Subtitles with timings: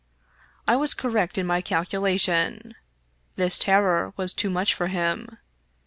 [0.67, 2.73] I was correct in my calculation.
[3.35, 5.37] This terror was too much for him.